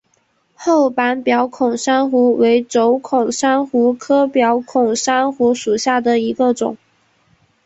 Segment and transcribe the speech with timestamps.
[0.55, 6.75] 厚板表孔珊瑚为轴孔珊瑚科表孔珊瑚属下的一个种。